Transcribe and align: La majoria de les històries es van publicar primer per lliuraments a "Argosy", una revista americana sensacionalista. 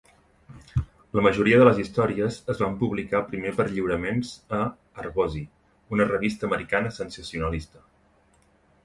La 1.17 1.23
majoria 1.25 1.57
de 1.63 1.65
les 1.67 1.81
històries 1.83 2.39
es 2.53 2.63
van 2.65 2.73
publicar 2.79 3.21
primer 3.33 3.51
per 3.59 3.67
lliuraments 3.75 4.31
a 4.61 4.63
"Argosy", 5.05 5.43
una 5.99 6.09
revista 6.13 6.49
americana 6.51 6.95
sensacionalista. 6.97 7.85